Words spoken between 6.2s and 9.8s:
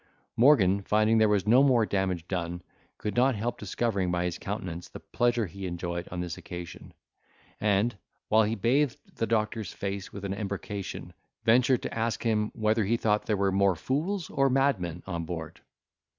this occasion; and, while he bathed the doctor's